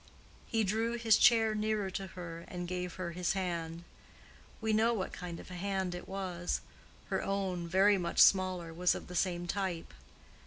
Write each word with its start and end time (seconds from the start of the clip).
He 0.47 0.63
drew 0.63 0.93
his 0.93 1.15
chair 1.15 1.53
nearer 1.53 1.91
to 1.91 2.07
her 2.17 2.43
and 2.47 2.67
gave 2.67 2.95
her 2.95 3.11
his 3.11 3.33
hand. 3.33 3.83
We 4.59 4.73
know 4.73 4.95
what 4.95 5.13
kind 5.13 5.39
of 5.39 5.51
a 5.51 5.53
hand 5.53 5.93
it 5.93 6.07
was: 6.07 6.61
her 7.11 7.21
own, 7.21 7.67
very 7.67 7.99
much 7.99 8.17
smaller, 8.19 8.73
was 8.73 8.95
of 8.95 9.05
the 9.05 9.15
same 9.15 9.45
type. 9.45 9.93